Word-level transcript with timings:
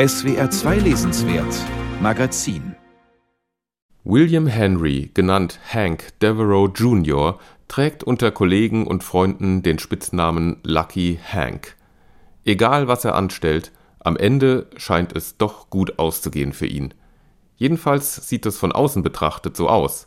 SWR 0.00 0.48
2 0.48 0.76
Lesenswert 0.76 1.52
Magazin 2.00 2.76
William 4.04 4.46
Henry, 4.46 5.10
genannt 5.12 5.58
Hank 5.74 6.16
Devereaux 6.20 6.68
Jr., 6.72 7.40
trägt 7.66 8.04
unter 8.04 8.30
Kollegen 8.30 8.86
und 8.86 9.02
Freunden 9.02 9.64
den 9.64 9.80
Spitznamen 9.80 10.58
Lucky 10.62 11.18
Hank. 11.20 11.74
Egal 12.44 12.86
was 12.86 13.04
er 13.04 13.16
anstellt, 13.16 13.72
am 13.98 14.16
Ende 14.16 14.68
scheint 14.76 15.16
es 15.16 15.36
doch 15.36 15.68
gut 15.68 15.98
auszugehen 15.98 16.52
für 16.52 16.66
ihn. 16.66 16.94
Jedenfalls 17.56 18.28
sieht 18.28 18.46
es 18.46 18.56
von 18.56 18.70
außen 18.70 19.02
betrachtet 19.02 19.56
so 19.56 19.68
aus. 19.68 20.06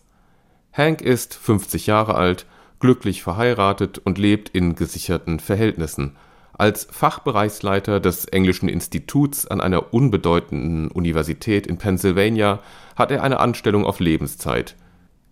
Hank 0.72 1.02
ist 1.02 1.36
50 1.36 1.88
Jahre 1.88 2.16
alt, 2.16 2.46
glücklich 2.80 3.24
verheiratet 3.24 3.98
und 3.98 4.18
lebt 4.18 4.48
in 4.48 4.76
gesicherten 4.76 5.42
Verhältnissen– 5.42 6.16
als 6.62 6.88
Fachbereichsleiter 6.92 8.00
des 8.00 8.26
Englischen 8.26 8.70
Instituts 8.70 9.48
an 9.48 9.62
einer 9.62 9.96
unbedeutenden 9.96 10.92
Universität 10.92 11.66
in 11.66 11.80
Pennsylvania 11.80 12.60
hat 12.96 13.10
er 13.10 13.24
eine 13.24 13.40
Anstellung 13.40 13.84
auf 13.84 14.00
Lebenszeit. 14.00 14.76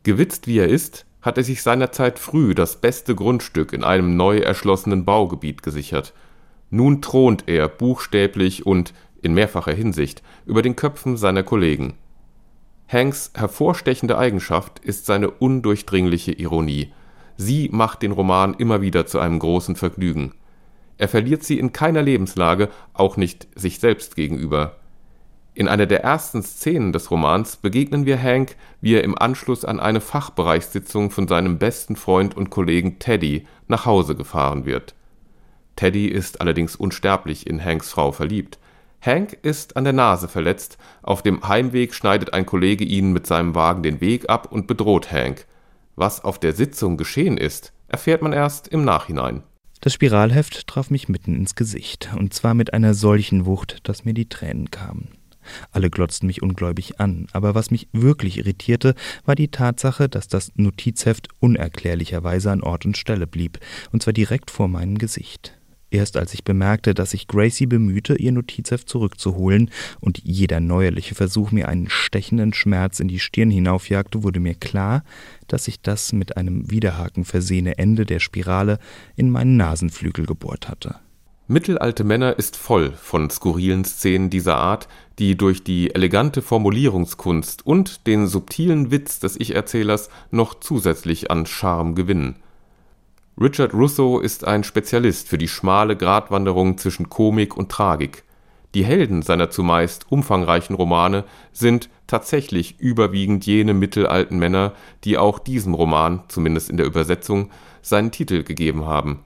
Gewitzt 0.02 0.48
wie 0.48 0.58
er 0.58 0.68
ist, 0.68 1.06
hat 1.22 1.38
er 1.38 1.44
sich 1.44 1.62
seinerzeit 1.62 2.18
früh 2.18 2.56
das 2.56 2.78
beste 2.78 3.14
Grundstück 3.14 3.74
in 3.74 3.84
einem 3.84 4.18
neu 4.18 4.40
erschlossenen 4.40 5.06
Baugebiet 5.06 5.62
gesichert. 5.62 6.14
Nun 6.72 7.00
thront 7.00 7.44
er 7.46 7.68
buchstäblich 7.68 8.66
und 8.66 8.96
in 9.22 9.36
mehrfacher 9.36 9.74
Hinsicht 9.74 10.24
über 10.48 10.64
den 10.64 10.76
Köpfen 10.76 11.16
seiner 11.16 11.44
Kollegen. 11.44 11.94
Hanks 12.88 13.34
hervorstechende 13.36 14.18
Eigenschaft 14.18 14.80
ist 14.80 15.06
seine 15.06 15.30
undurchdringliche 15.30 16.32
Ironie. 16.32 16.92
Sie 17.38 17.70
macht 17.72 18.02
den 18.02 18.14
Roman 18.14 18.56
immer 18.56 18.82
wieder 18.82 19.06
zu 19.06 19.20
einem 19.20 19.38
großen 19.38 19.76
Vergnügen 19.76 20.34
er 21.00 21.08
verliert 21.08 21.44
sie 21.44 21.58
in 21.58 21.72
keiner 21.72 22.02
Lebenslage, 22.02 22.70
auch 22.94 23.16
nicht 23.16 23.48
sich 23.56 23.80
selbst 23.80 24.18
gegenüber. 24.18 24.76
In 25.54 25.70
einer 25.70 25.86
der 25.86 26.04
ersten 26.04 26.44
Szenen 26.44 26.92
des 26.92 27.10
Romans 27.10 27.56
begegnen 27.56 28.06
wir 28.06 28.22
Hank, 28.22 28.58
wie 28.82 28.96
er 28.96 29.04
im 29.06 29.18
Anschluss 29.18 29.64
an 29.64 29.80
eine 29.80 30.02
Fachbereichssitzung 30.02 31.10
von 31.10 31.28
seinem 31.28 31.58
besten 31.58 31.96
Freund 31.96 32.36
und 32.36 32.50
Kollegen 32.50 33.00
Teddy 33.00 33.48
nach 33.70 33.86
Hause 33.86 34.16
gefahren 34.16 34.66
wird. 34.66 34.94
Teddy 35.78 36.08
ist 36.08 36.42
allerdings 36.42 36.76
unsterblich 36.76 37.48
in 37.48 37.64
Hanks 37.64 37.90
Frau 37.90 38.12
verliebt. 38.12 38.60
Hank 39.02 39.38
ist 39.42 39.78
an 39.78 39.86
der 39.86 39.94
Nase 39.94 40.28
verletzt, 40.28 40.78
auf 41.02 41.24
dem 41.24 41.48
Heimweg 41.48 41.94
schneidet 41.94 42.34
ein 42.34 42.46
Kollege 42.46 42.84
ihnen 42.84 43.14
mit 43.14 43.26
seinem 43.26 43.56
Wagen 43.56 43.84
den 43.84 44.02
Weg 44.02 44.30
ab 44.30 44.52
und 44.52 44.68
bedroht 44.68 45.14
Hank. 45.14 45.46
Was 45.96 46.26
auf 46.26 46.40
der 46.40 46.52
Sitzung 46.52 46.98
geschehen 46.98 47.38
ist, 47.38 47.72
erfährt 47.88 48.22
man 48.22 48.34
erst 48.34 48.68
im 48.68 48.84
Nachhinein. 48.84 49.44
Das 49.82 49.94
Spiralheft 49.94 50.68
traf 50.68 50.90
mich 50.90 51.08
mitten 51.08 51.36
ins 51.36 51.56
Gesicht, 51.56 52.10
und 52.18 52.34
zwar 52.34 52.54
mit 52.54 52.74
einer 52.74 52.94
solchen 52.94 53.46
Wucht, 53.46 53.88
dass 53.88 54.04
mir 54.04 54.14
die 54.14 54.28
Tränen 54.28 54.72
kamen. 54.72 55.10
Alle 55.72 55.90
glotzten 55.90 56.28
mich 56.28 56.42
ungläubig 56.42 57.00
an, 57.00 57.28
aber 57.32 57.56
was 57.56 57.72
mich 57.72 57.88
wirklich 57.94 58.38
irritierte, 58.38 58.94
war 59.26 59.36
die 59.36 59.48
Tatsache, 59.48 60.10
dass 60.10 60.28
das 60.28 60.52
Notizheft 60.56 61.30
unerklärlicherweise 61.40 62.52
an 62.52 62.62
Ort 62.62 62.86
und 62.86 62.98
Stelle 62.98 63.26
blieb, 63.26 63.60
und 63.92 64.04
zwar 64.04 64.14
direkt 64.14 64.52
vor 64.52 64.68
meinem 64.68 64.98
Gesicht. 64.98 65.59
Erst 65.92 66.18
als 66.18 66.34
ich 66.36 66.44
bemerkte, 66.44 66.94
dass 66.94 67.12
sich 67.12 67.28
Gracie 67.28 67.66
bemühte, 67.66 68.16
ihr 68.16 68.32
Notizheft 68.32 68.88
zurückzuholen 68.88 69.72
und 70.00 70.20
jeder 70.24 70.60
neuerliche 70.60 71.16
Versuch 71.16 71.52
mir 71.52 71.68
einen 71.68 71.90
stechenden 71.90 72.54
Schmerz 72.54 73.00
in 73.00 73.08
die 73.08 73.20
Stirn 73.20 73.50
hinaufjagte, 73.50 74.22
wurde 74.22 74.40
mir 74.40 74.54
klar, 74.54 75.04
dass 75.48 75.68
ich 75.68 75.82
das 75.82 76.14
mit 76.14 76.38
einem 76.38 76.70
Widerhaken 76.70 77.26
versehene 77.26 77.80
Ende 77.80 78.06
der 78.06 78.20
Spirale 78.20 78.78
in 79.16 79.32
meinen 79.32 79.58
Nasenflügel 79.58 80.28
gebohrt 80.28 80.70
hatte. 80.70 80.96
Mittelalte 81.48 82.04
Männer 82.04 82.38
ist 82.38 82.56
voll 82.56 82.92
von 82.92 83.32
skurrilen 83.32 83.84
Szenen 83.84 84.30
dieser 84.30 84.58
Art, 84.58 84.88
die 85.18 85.36
durch 85.36 85.64
die 85.64 85.96
elegante 85.96 86.44
Formulierungskunst 86.44 87.66
und 87.66 88.06
den 88.06 88.28
subtilen 88.28 88.92
Witz 88.92 89.18
des 89.18 89.36
Ich-Erzählers 89.40 90.12
noch 90.30 90.60
zusätzlich 90.60 91.32
an 91.32 91.48
Charme 91.48 91.96
gewinnen 91.96 92.36
Richard 93.42 93.74
Russo 93.74 94.20
ist 94.20 94.46
ein 94.46 94.66
Spezialist 94.66 95.30
für 95.30 95.38
die 95.38 95.48
schmale 95.48 95.96
Gratwanderung 95.96 96.78
zwischen 96.78 97.08
Komik 97.08 97.56
und 97.56 97.72
Tragik. 97.72 98.26
Die 98.76 98.84
Helden 98.84 99.22
seiner 99.22 99.50
zumeist 99.50 100.12
umfangreichen 100.12 100.76
Romane 100.76 101.24
sind 101.54 101.90
tatsächlich 102.06 102.82
überwiegend 102.82 103.46
jene 103.46 103.74
mittelalten 103.74 104.40
Männer, 104.40 104.74
die 105.06 105.18
auch 105.18 105.40
diesem 105.40 105.74
Roman, 105.74 106.24
zumindest 106.28 106.70
in 106.70 106.76
der 106.76 106.86
Übersetzung, 106.86 107.50
seinen 107.82 108.12
Titel 108.12 108.44
gegeben 108.44 108.86
haben. 108.86 109.22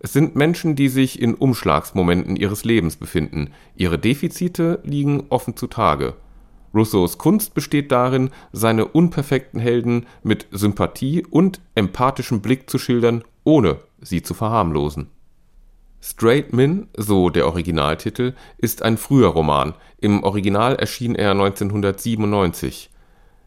Es 0.00 0.12
sind 0.12 0.36
Menschen, 0.36 0.76
die 0.76 0.88
sich 0.88 1.22
in 1.22 1.34
Umschlagsmomenten 1.34 2.36
ihres 2.36 2.62
Lebens 2.62 2.96
befinden, 2.96 3.54
ihre 3.74 3.98
Defizite 3.98 4.80
liegen 4.84 5.24
offen 5.30 5.56
zutage 5.56 6.14
Rousseaus 6.76 7.16
Kunst 7.16 7.54
besteht 7.54 7.90
darin, 7.90 8.30
seine 8.52 8.84
unperfekten 8.84 9.58
Helden 9.58 10.06
mit 10.22 10.46
Sympathie 10.50 11.24
und 11.24 11.60
empathischem 11.74 12.42
Blick 12.42 12.68
zu 12.68 12.78
schildern, 12.78 13.24
ohne 13.44 13.78
sie 14.00 14.22
zu 14.22 14.34
verharmlosen. 14.34 15.08
Straight 16.02 16.52
Men, 16.52 16.88
so 16.96 17.30
der 17.30 17.46
Originaltitel, 17.46 18.34
ist 18.58 18.82
ein 18.82 18.98
früher 18.98 19.28
Roman, 19.28 19.74
im 19.98 20.22
Original 20.22 20.76
erschien 20.76 21.14
er 21.14 21.32
1997 21.32 22.90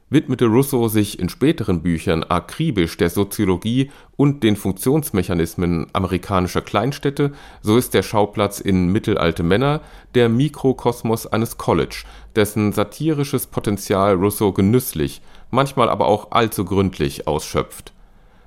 widmete 0.09 0.45
Rousseau 0.45 0.87
sich 0.87 1.19
in 1.19 1.29
späteren 1.29 1.81
Büchern 1.81 2.23
akribisch 2.23 2.97
der 2.97 3.09
Soziologie 3.09 3.91
und 4.15 4.43
den 4.43 4.55
Funktionsmechanismen 4.55 5.87
amerikanischer 5.93 6.61
Kleinstädte, 6.61 7.31
so 7.61 7.77
ist 7.77 7.93
der 7.93 8.03
Schauplatz 8.03 8.59
in 8.59 8.91
Mittelalte 8.91 9.43
Männer 9.43 9.81
der 10.15 10.29
Mikrokosmos 10.29 11.27
eines 11.27 11.57
College, 11.57 12.03
dessen 12.35 12.73
satirisches 12.73 13.47
Potenzial 13.47 14.15
Rousseau 14.15 14.51
genüsslich, 14.51 15.21
manchmal 15.51 15.89
aber 15.89 16.07
auch 16.07 16.31
allzu 16.31 16.65
gründlich 16.65 17.27
ausschöpft. 17.27 17.93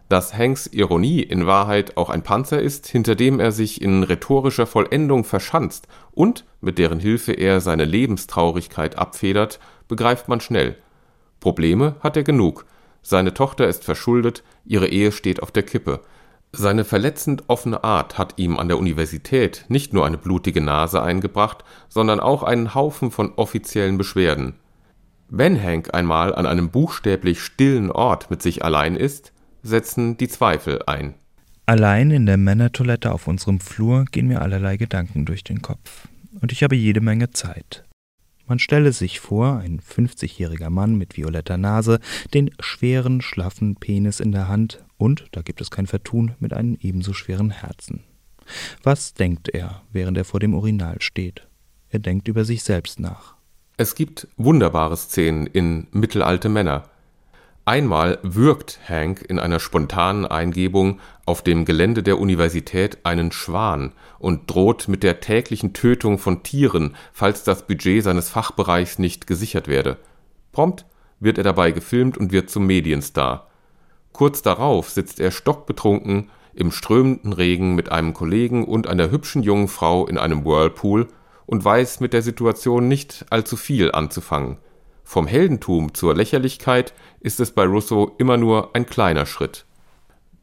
Dass 0.09 0.37
Hanks 0.37 0.67
Ironie 0.67 1.23
in 1.23 1.47
Wahrheit 1.47 1.97
auch 1.97 2.11
ein 2.11 2.23
Panzer 2.23 2.61
ist, 2.61 2.87
hinter 2.87 3.15
dem 3.15 3.41
er 3.41 3.51
sich 3.51 3.81
in 3.81 4.03
rhetorischer 4.03 4.67
Vollendung 4.67 5.25
verschanzt 5.25 5.89
und 6.11 6.45
mit 6.61 6.77
deren 6.77 7.01
Hilfe 7.01 7.33
er 7.33 7.63
seine 7.63 7.87
Lebenstraurigkeit 7.87 8.99
abfedert, 8.99 9.59
begreift 9.89 10.29
man 10.29 10.41
schnell 10.41 10.77
Probleme 11.43 11.97
hat 12.01 12.17
er 12.17 12.23
genug. 12.23 12.65
Seine 13.03 13.35
Tochter 13.35 13.69
ist 13.69 13.85
verschuldet, 13.85 14.43
ihre 14.65 14.87
Ehe 14.87 15.13
steht 15.13 15.43
auf 15.43 15.51
der 15.51 15.65
Kippe. 15.65 16.01
Seine 16.53 16.85
verletzend 16.85 17.45
offene 17.49 17.83
Art 17.83 18.17
hat 18.17 18.35
ihm 18.37 18.59
an 18.59 18.69
der 18.69 18.79
Universität 18.79 19.65
nicht 19.69 19.93
nur 19.93 20.07
eine 20.07 20.19
blutige 20.19 20.61
Nase 20.61 21.03
eingebracht, 21.03 21.65
sondern 21.89 22.21
auch 22.21 22.43
einen 22.43 22.75
Haufen 22.75 23.11
von 23.11 23.33
offiziellen 23.37 23.99
Beschwerden. 23.99 24.55
Wenn 25.29 25.61
Hank 25.61 25.95
einmal 25.95 26.35
an 26.35 26.47
einem 26.47 26.71
buchstäblich 26.71 27.41
stillen 27.41 27.91
Ort 27.91 28.31
mit 28.31 28.41
sich 28.41 28.65
allein 28.65 28.97
ist, 28.97 29.33
setzen 29.63 30.17
die 30.19 30.29
Zweifel 30.29 30.83
ein. 30.87 31.15
Allein 31.67 32.11
in 32.11 32.27
der 32.27 32.37
Männertoilette 32.37 33.13
auf 33.13 33.29
unserem 33.29 33.59
Flur 33.59 34.05
gehen 34.05 34.29
mir 34.29 34.43
allerlei 34.43 34.77
Gedanken 34.77 35.25
durch 35.25 35.43
den 35.43 35.63
Kopf. 35.63 36.07
Und 36.41 36.53
ich 36.53 36.63
habe 36.63 36.77
jede 36.77 37.01
Menge 37.01 37.31
Zeit. 37.31 37.85
Man 38.47 38.59
stelle 38.59 38.93
sich 38.93 39.21
vor, 39.21 39.59
ein 39.59 39.81
50-jähriger 39.81 40.71
Mann 40.71 40.97
mit 40.97 41.17
violetter 41.17 41.57
Nase, 41.57 42.01
den 42.35 42.51
schweren, 42.61 43.21
schlaffen 43.21 43.77
Penis 43.77 44.21
in 44.21 44.33
der 44.33 44.49
Hand 44.49 44.85
und, 44.97 45.27
da 45.33 45.43
gibt 45.43 45.61
es 45.61 45.71
kein 45.71 45.87
Vertun, 45.87 46.35
mit 46.41 46.53
einem 46.53 46.77
ebenso 46.81 47.13
schweren 47.13 47.51
Herzen. 47.51 48.05
Was 48.83 49.15
denkt 49.15 49.49
er, 49.49 49.83
während 49.93 50.19
er 50.19 50.25
vor 50.25 50.41
dem 50.41 50.55
Urinal 50.55 51.01
steht? 51.01 51.47
Er 51.89 52.01
denkt 52.01 52.29
über 52.29 52.45
sich 52.45 52.63
selbst 52.63 53.01
nach. 53.01 53.37
Es 53.77 53.95
gibt 53.95 54.29
wunderbare 54.37 54.97
Szenen 54.97 55.47
in 55.47 55.87
Mittelalte 55.93 56.49
Männer, 56.49 56.91
Einmal 57.65 58.19
würgt 58.25 58.81
Hank 58.89 59.23
in 59.23 59.39
einer 59.39 59.61
spontanen 59.61 60.27
Eingebung 60.27 60.99
auf 61.27 61.43
dem 61.43 61.65
Gelände 61.65 62.03
der 62.03 62.19
Universität 62.19 62.99
einen 63.05 63.31
Schwan 63.31 63.93
und 64.19 64.51
droht 64.51 64.89
mit 64.89 65.05
der 65.05 65.21
täglichen 65.21 65.73
Tötung 65.73 66.19
von 66.19 66.43
Tieren, 66.43 66.97
falls 67.13 67.45
das 67.45 67.69
Budget 67.69 68.03
seines 68.03 68.31
Fachbereichs 68.31 68.99
nicht 68.99 69.29
gesichert 69.29 69.69
werde. 69.69 69.99
Prompt 70.51 70.87
wird 71.21 71.39
er 71.39 71.45
dabei 71.45 71.71
gefilmt 71.71 72.19
und 72.19 72.33
wird 72.33 72.51
zum 72.51 72.67
Medienstar. 72.67 73.47
Kurz 74.13 74.43
darauf 74.43 74.91
sitzt 74.91 75.21
er 75.21 75.31
stockbetrunken 75.31 76.31
im 76.55 76.73
strömenden 76.73 77.33
Regen 77.33 77.77
mit 77.77 77.93
einem 77.93 78.13
Kollegen 78.13 78.65
und 78.65 78.89
einer 78.89 79.13
hübschen 79.13 79.45
jungen 79.45 79.69
Frau 79.69 80.09
in 80.09 80.19
einem 80.19 80.45
Whirlpool 80.45 81.07
und 81.47 81.65
weiß 81.65 82.01
mit 82.01 82.13
der 82.13 82.23
Situation 82.23 82.89
nicht 82.89 83.25
allzu 83.31 83.57
viel 83.57 83.93
anzufangen 83.93 84.59
vom 85.05 85.27
Heldentum 85.27 85.95
zur 85.95 86.15
Lächerlichkeit 86.15 86.95
ist 87.21 87.41
es 87.41 87.53
bei 87.53 87.65
Rousseau 87.65 88.15
immer 88.19 88.37
nur 88.37 88.75
ein 88.75 88.87
kleiner 88.87 89.27
Schritt. 89.27 89.65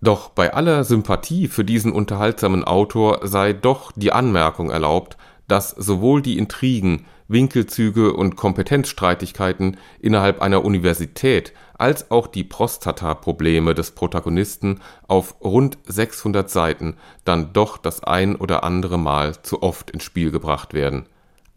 Doch 0.01 0.29
bei 0.29 0.53
aller 0.53 0.83
Sympathie 0.83 1.47
für 1.47 1.65
diesen 1.65 1.91
unterhaltsamen 1.91 2.63
Autor 2.63 3.27
sei 3.27 3.53
doch 3.53 3.91
die 3.95 4.11
Anmerkung 4.11 4.69
erlaubt, 4.69 5.17
dass 5.47 5.71
sowohl 5.71 6.21
die 6.21 6.37
Intrigen, 6.37 7.05
Winkelzüge 7.27 8.13
und 8.13 8.35
Kompetenzstreitigkeiten 8.35 9.77
innerhalb 9.99 10.41
einer 10.41 10.63
Universität 10.63 11.53
als 11.77 12.11
auch 12.11 12.27
die 12.27 12.43
Prostata-Probleme 12.43 13.75
des 13.75 13.91
Protagonisten 13.91 14.79
auf 15.07 15.35
rund 15.41 15.77
600 15.85 16.49
Seiten 16.49 16.97
dann 17.25 17.53
doch 17.53 17.77
das 17.77 18.03
ein 18.03 18.35
oder 18.35 18.63
andere 18.63 18.97
Mal 18.97 19.41
zu 19.41 19.61
oft 19.61 19.91
ins 19.91 20.03
Spiel 20.03 20.31
gebracht 20.31 20.73
werden 20.73 21.05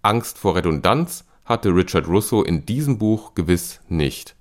Angst 0.02 0.38
vor 0.38 0.56
Redundanz 0.56 1.25
hatte 1.44 1.71
Richard 1.71 2.09
Russo 2.09 2.43
in 2.43 2.67
diesem 2.67 2.99
Buch 2.99 3.35
gewiss 3.35 3.81
nicht. 3.89 4.35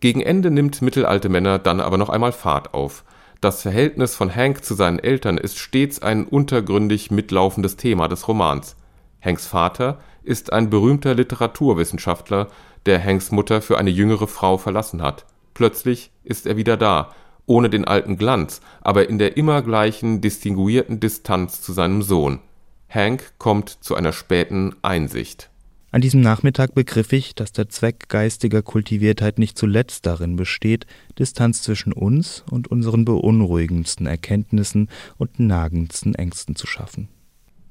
Gegen 0.00 0.20
Ende 0.20 0.50
nimmt 0.50 0.82
Mittelalte 0.82 1.28
Männer 1.28 1.58
dann 1.58 1.80
aber 1.80 1.98
noch 1.98 2.08
einmal 2.08 2.32
Fahrt 2.32 2.74
auf. 2.74 3.04
Das 3.40 3.62
Verhältnis 3.62 4.14
von 4.14 4.34
Hank 4.34 4.64
zu 4.64 4.74
seinen 4.74 4.98
Eltern 4.98 5.38
ist 5.38 5.58
stets 5.58 6.02
ein 6.02 6.26
untergründig 6.26 7.10
mitlaufendes 7.10 7.76
Thema 7.76 8.08
des 8.08 8.28
Romans. 8.28 8.76
Hanks 9.22 9.46
Vater 9.46 9.98
ist 10.22 10.52
ein 10.52 10.70
berühmter 10.70 11.14
Literaturwissenschaftler, 11.14 12.48
der 12.86 13.02
Hanks 13.02 13.30
Mutter 13.30 13.62
für 13.62 13.78
eine 13.78 13.90
jüngere 13.90 14.26
Frau 14.26 14.58
verlassen 14.58 15.02
hat. 15.02 15.26
Plötzlich 15.54 16.12
ist 16.24 16.46
er 16.46 16.56
wieder 16.56 16.76
da, 16.76 17.14
ohne 17.46 17.68
den 17.68 17.84
alten 17.84 18.16
Glanz, 18.16 18.60
aber 18.80 19.08
in 19.08 19.18
der 19.18 19.36
immer 19.36 19.62
gleichen 19.62 20.20
distinguierten 20.20 21.00
Distanz 21.00 21.60
zu 21.60 21.72
seinem 21.72 22.02
Sohn. 22.02 22.40
Hank 22.88 23.32
kommt 23.38 23.68
zu 23.68 23.94
einer 23.94 24.12
späten 24.12 24.76
Einsicht. 24.82 25.50
An 25.92 26.00
diesem 26.00 26.20
Nachmittag 26.20 26.74
begriff 26.74 27.12
ich, 27.12 27.34
dass 27.34 27.50
der 27.50 27.68
Zweck 27.68 28.08
geistiger 28.08 28.62
Kultiviertheit 28.62 29.40
nicht 29.40 29.58
zuletzt 29.58 30.06
darin 30.06 30.36
besteht, 30.36 30.86
Distanz 31.18 31.62
zwischen 31.62 31.92
uns 31.92 32.44
und 32.48 32.68
unseren 32.68 33.04
beunruhigendsten 33.04 34.06
Erkenntnissen 34.06 34.88
und 35.18 35.40
nagendsten 35.40 36.14
Ängsten 36.14 36.54
zu 36.54 36.68
schaffen. 36.68 37.08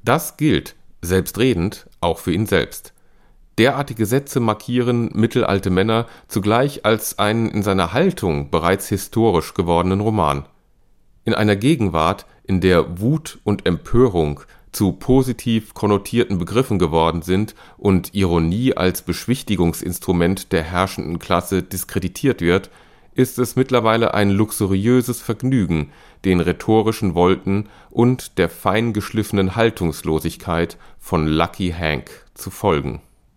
Das 0.04 0.36
gilt, 0.36 0.76
selbstredend, 1.02 1.88
auch 2.02 2.20
für 2.20 2.34
ihn 2.34 2.46
selbst. 2.46 2.94
Derartige 3.58 4.06
Sätze 4.06 4.42
markieren 4.42 5.12
mittelalte 5.14 5.70
Männer 5.70 6.06
zugleich 6.28 6.86
als 6.86 7.20
einen 7.20 7.50
in 7.50 7.64
seiner 7.64 7.94
Haltung 7.94 8.52
bereits 8.52 8.90
historisch 8.90 9.54
gewordenen 9.54 10.02
Roman. 10.02 10.46
In 11.24 11.34
einer 11.34 11.56
Gegenwart, 11.56 12.26
in 12.44 12.60
der 12.60 13.00
Wut 13.00 13.40
und 13.44 13.66
Empörung 13.66 14.42
zu 14.72 14.92
positiv 14.92 15.74
konnotierten 15.74 16.38
Begriffen 16.38 16.80
geworden 16.80 17.22
sind 17.22 17.56
und 17.78 18.14
Ironie 18.14 18.76
als 18.76 19.02
Beschwichtigungsinstrument 19.02 20.52
der 20.52 20.64
herrschenden 20.64 21.20
Klasse 21.20 21.64
diskreditiert 21.64 22.42
wird, 22.42 22.70
ist 23.14 23.40
es 23.40 23.56
mittlerweile 23.56 24.14
ein 24.14 24.30
luxuriöses 24.30 25.22
Vergnügen, 25.22 25.92
den 26.24 26.40
rhetorischen 26.40 27.16
Wolken 27.16 27.68
und 27.90 28.38
der 28.38 28.50
fein 28.50 28.94
geschliffenen 28.94 29.56
Haltungslosigkeit 29.56 30.78
von 31.00 31.28
Lucky 31.28 31.72
Hank 31.72 32.26
zu 32.34 32.52
folgen 32.52 33.02